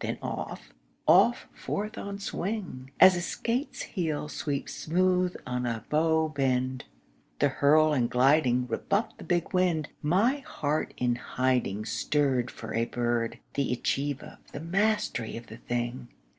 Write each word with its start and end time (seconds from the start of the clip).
then 0.00 0.16
off, 0.22 0.72
off 1.06 1.48
forth 1.52 1.98
on 1.98 2.18
swing, 2.18 2.90
As 2.98 3.14
a 3.14 3.20
skate's 3.20 3.82
heel 3.82 4.26
sweeps 4.26 4.72
smooth 4.72 5.36
on 5.46 5.66
a 5.66 5.84
bow 5.90 6.30
bend: 6.30 6.86
the 7.40 7.50
hurl 7.50 7.92
and 7.92 8.08
gliding 8.08 8.66
Rebuffed 8.68 9.18
the 9.18 9.24
big 9.24 9.52
wind. 9.52 9.90
My 10.00 10.38
heart 10.46 10.94
in 10.96 11.16
hiding 11.16 11.84
Stirred 11.84 12.50
for 12.50 12.72
a 12.72 12.86
bird, 12.86 13.38
the 13.52 13.70
achieve 13.70 14.22
of, 14.22 14.38
the 14.52 14.60
mastery 14.60 15.36
of 15.36 15.48
the 15.48 15.58
thing! 15.58 16.08